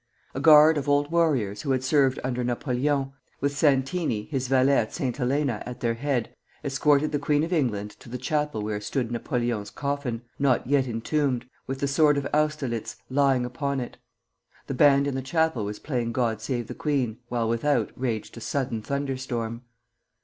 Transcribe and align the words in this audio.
A 0.33 0.39
guard 0.39 0.79
of 0.79 0.89
old 0.89 1.11
warriors 1.11 1.61
who 1.61 1.69
had 1.73 1.83
served 1.83 2.17
under 2.23 2.43
Napoleon, 2.43 3.11
with 3.39 3.55
Santini, 3.55 4.23
his 4.31 4.47
valet 4.47 4.77
at 4.77 4.95
St. 4.95 5.15
Helena, 5.15 5.61
at 5.63 5.81
their 5.81 5.93
head, 5.93 6.33
escorted 6.65 7.11
the 7.11 7.19
queen 7.19 7.43
of 7.43 7.53
England 7.53 7.91
to 7.99 8.09
the 8.09 8.17
chapel 8.17 8.63
where 8.63 8.81
stood 8.81 9.11
Napoleon's 9.11 9.69
coffin, 9.69 10.23
not 10.39 10.65
yet 10.65 10.87
entombed, 10.87 11.45
with 11.67 11.81
the 11.81 11.87
sword 11.87 12.17
of 12.17 12.25
Austerlitz 12.33 12.95
lying 13.11 13.45
upon 13.45 13.79
it. 13.79 13.97
The 14.65 14.73
band 14.73 15.05
in 15.05 15.13
the 15.13 15.21
chapel 15.21 15.65
was 15.65 15.77
playing 15.77 16.13
"God 16.13 16.41
Save 16.41 16.65
the 16.65 16.73
Queen," 16.73 17.19
while 17.29 17.47
without 17.47 17.91
raged 17.95 18.35
a 18.37 18.41
sudden 18.41 18.81
thunder 18.81 19.17
storm. 19.17 19.61